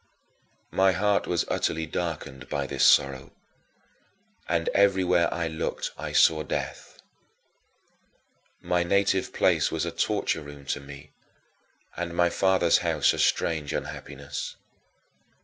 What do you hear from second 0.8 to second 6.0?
heart was utterly darkened by this sorrow and everywhere I looked